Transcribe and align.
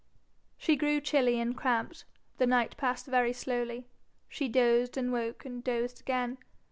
She 0.57 0.75
grew 0.77 0.99
chilly 0.99 1.39
and 1.39 1.55
cramped. 1.55 2.05
The 2.39 2.47
night 2.47 2.75
passed 2.75 3.05
very 3.05 3.33
slowly. 3.33 3.85
She 4.29 4.47
dozed 4.49 4.97
and 4.97 5.11
woke, 5.13 5.45
and 5.45 5.63
dozed 5.63 6.01
again. 6.01 6.39